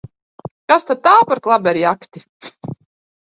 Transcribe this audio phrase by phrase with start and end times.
[0.71, 2.23] Kas tad tā par klaberjakti!